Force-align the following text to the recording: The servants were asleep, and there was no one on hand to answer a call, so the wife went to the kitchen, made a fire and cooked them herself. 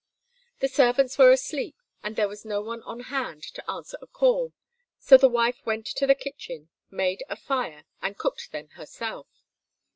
The 0.61 0.67
servants 0.67 1.19
were 1.19 1.31
asleep, 1.31 1.75
and 2.01 2.15
there 2.15 2.27
was 2.27 2.43
no 2.43 2.59
one 2.59 2.81
on 2.81 3.01
hand 3.01 3.43
to 3.43 3.69
answer 3.69 3.99
a 4.01 4.07
call, 4.07 4.51
so 4.97 5.15
the 5.15 5.29
wife 5.29 5.63
went 5.63 5.85
to 5.85 6.07
the 6.07 6.15
kitchen, 6.15 6.69
made 6.89 7.21
a 7.29 7.35
fire 7.35 7.85
and 8.01 8.17
cooked 8.17 8.51
them 8.51 8.69
herself. 8.69 9.27